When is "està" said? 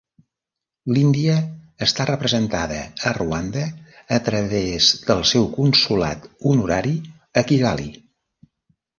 1.85-2.05